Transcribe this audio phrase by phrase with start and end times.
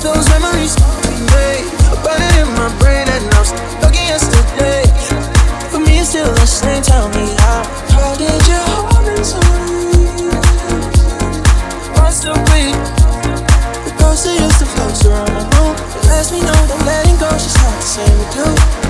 [0.00, 0.76] Those memories
[2.04, 4.86] burning in my brain, and I'm stuck in yesterday.
[5.70, 6.82] For me, it's still the same.
[6.82, 9.40] Tell me how, how did your heart been so
[13.84, 14.24] the ghost
[15.02, 15.74] to around the room.
[16.32, 18.87] Me know letting go just not the same to do.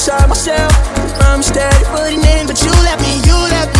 [0.00, 0.72] Inside myself.
[1.28, 3.79] I'm steady putting in, but you let me, you let me